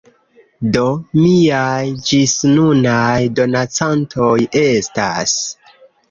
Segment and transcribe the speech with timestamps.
[0.75, 0.83] Do
[1.23, 5.35] miaj ĝisnunaj donacantoj estas